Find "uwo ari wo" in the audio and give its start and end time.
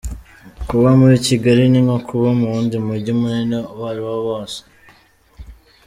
3.71-4.15